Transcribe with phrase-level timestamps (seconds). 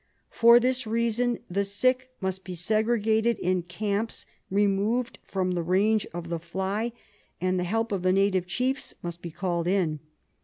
[0.31, 6.29] Por this reason the sick must be segregated in camps removed from the range of
[6.29, 6.91] the fly,
[7.39, 9.99] and the help of the native chiefs must be called in.